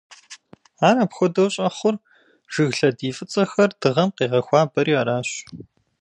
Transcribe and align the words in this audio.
Ар 0.87 0.95
апхуэдэу 1.03 1.49
щӀэхъур, 1.53 1.95
жыг 2.53 2.71
лъэдий 2.77 3.13
фӀыцӀэхэр 3.15 3.69
дыгъэм 3.81 4.09
къегъэхуабэри 4.17 4.93
аращ. 5.01 5.29